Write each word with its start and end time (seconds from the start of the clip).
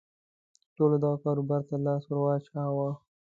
ټولو 0.75 0.95
دغه 1.03 1.17
کاروبار 1.25 1.61
ته 1.69 1.75
لاس 1.85 2.03
ور 2.07 2.17
واچاوه. 2.21 2.89